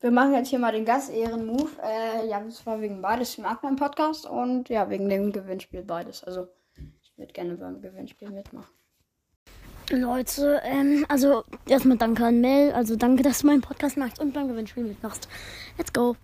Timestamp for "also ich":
6.24-7.16